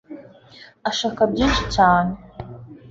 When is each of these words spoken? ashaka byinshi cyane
ashaka 0.89 1.21
byinshi 1.31 1.61
cyane 1.75 2.13